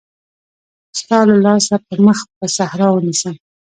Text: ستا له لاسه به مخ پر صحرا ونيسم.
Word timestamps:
ستا 0.99 1.19
له 1.29 1.35
لاسه 1.45 1.75
به 1.85 1.95
مخ 2.05 2.19
پر 2.35 2.47
صحرا 2.57 2.87
ونيسم. 2.91 3.35